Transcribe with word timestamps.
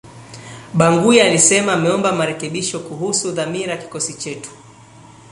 Bangui 0.73 1.21
alisema 1.21 1.73
ameomba 1.73 2.11
marekebisho 2.11 2.79
kuhusu 2.79 3.31
dhamira 3.31 3.71
ya 3.71 3.77
kikosi 3.81 4.13
chetu 4.13 4.49